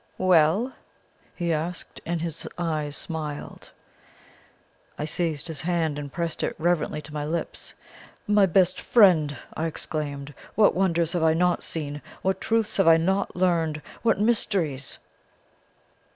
[0.17, 0.73] "'Well?'
[1.35, 3.69] he asked, and his eyes smiled.
[4.97, 7.75] "I seized his hand, and pressed it reverently to my lips.
[8.25, 10.33] "'My best friend!' I exclaimed.
[10.55, 14.97] 'What wonders have I not seen what truths have I not learned what mysteries!'